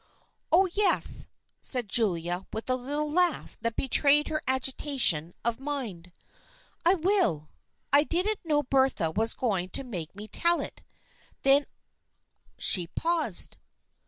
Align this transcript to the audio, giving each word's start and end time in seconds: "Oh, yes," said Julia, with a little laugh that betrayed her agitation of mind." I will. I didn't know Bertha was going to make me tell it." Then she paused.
"Oh, 0.51 0.67
yes," 0.73 1.27
said 1.61 1.87
Julia, 1.87 2.47
with 2.51 2.67
a 2.71 2.75
little 2.75 3.11
laugh 3.11 3.55
that 3.61 3.75
betrayed 3.75 4.29
her 4.29 4.41
agitation 4.47 5.31
of 5.45 5.59
mind." 5.59 6.11
I 6.87 6.95
will. 6.95 7.49
I 7.93 8.03
didn't 8.03 8.39
know 8.43 8.63
Bertha 8.63 9.11
was 9.11 9.35
going 9.35 9.69
to 9.77 9.83
make 9.83 10.15
me 10.15 10.27
tell 10.27 10.59
it." 10.59 10.81
Then 11.43 11.67
she 12.57 12.87
paused. 12.87 13.57